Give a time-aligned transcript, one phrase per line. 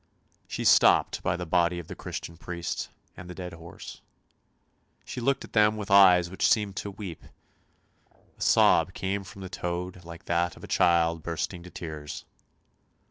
[0.47, 4.01] She stopped by the body of the Christian priest and the dead horse;
[5.05, 7.23] she looked at them with eyes which seemed to weep;
[8.35, 12.25] a sob came from the toad like that of a child bursting into tears.